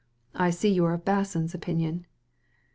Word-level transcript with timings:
••I 0.33 0.49
see 0.49 0.73
you 0.73 0.83
are 0.85 0.95
of 0.95 1.05
Basson's 1.05 1.53
opinion." 1.53 2.07